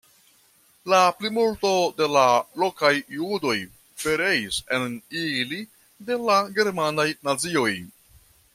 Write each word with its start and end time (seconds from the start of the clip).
La 0.91 1.01
plimulto 1.17 1.73
de 1.99 2.07
la 2.13 2.23
lokaj 2.63 2.91
judoj 3.17 3.55
pereis 4.05 4.57
en 4.79 4.87
ili 5.25 5.63
de 6.09 6.19
la 6.31 6.39
germanaj 6.59 7.07
nazioj. 7.31 7.71